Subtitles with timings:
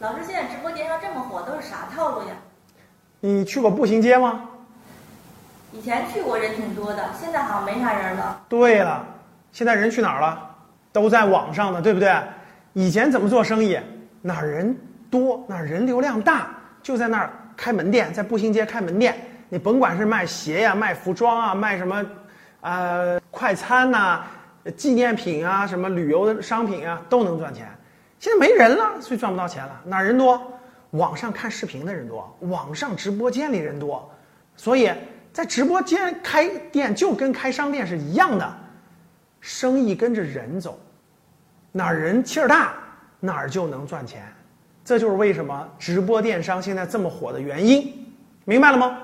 [0.00, 2.34] 老师，现在直播电商这么火，都是啥套路呀？
[3.20, 4.48] 你去过步行街吗？
[5.72, 8.40] 以前去过人挺多的，现在好像没啥人了。
[8.48, 9.04] 对了，
[9.52, 10.56] 现在人去哪儿了？
[10.90, 12.10] 都在网上呢，对不对？
[12.72, 13.78] 以前怎么做生意？
[14.22, 14.74] 哪儿人
[15.10, 16.48] 多，哪儿人流量大，
[16.82, 19.14] 就在那儿开门店，在步行街开门店。
[19.50, 22.02] 你甭管是卖鞋呀、卖服装啊、卖什么，
[22.62, 24.24] 呃，快餐呐、
[24.74, 27.68] 纪念品啊、什么旅游的商品啊，都能赚钱。
[28.20, 29.80] 现在没人了，所以赚不到钱了。
[29.84, 30.40] 哪儿人多？
[30.90, 34.08] 网上看视频的人多，网上直播间里人多，
[34.56, 34.92] 所以
[35.32, 38.56] 在直播间开店就跟开商店是一样的，
[39.40, 40.78] 生意跟着人走，
[41.72, 42.74] 哪儿人气儿大，
[43.20, 44.22] 哪儿就能赚钱。
[44.84, 48.12] 这就是为什么直播电商现在这么火的原因，
[48.44, 48.98] 明白了吗？